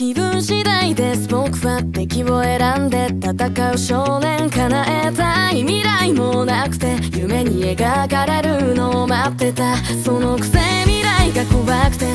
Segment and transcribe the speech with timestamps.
[0.00, 12.06] 気分次第です僕は敵を選んで戦う少年叶えたい未来もなくて夢に描かれるのを待ってたそのくせ未来が怖くて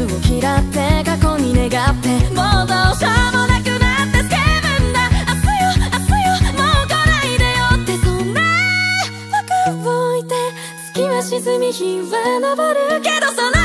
[0.00, 8.40] 明日を嫌って過去に願ってもうどうしようもなくなって叫ぶんだ明日よ明日よもう来ないでよってそんな
[9.76, 10.34] 僕を置いて
[10.94, 13.63] 月は沈み日は昇るけどその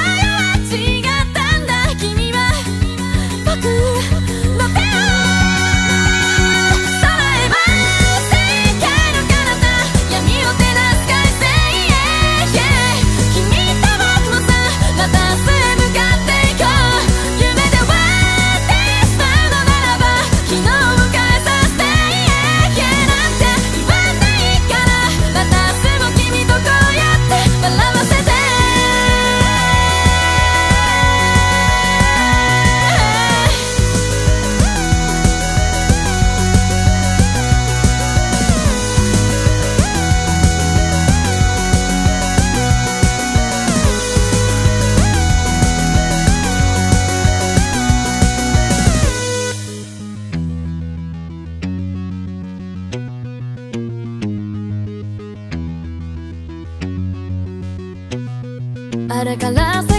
[59.19, 59.98] あから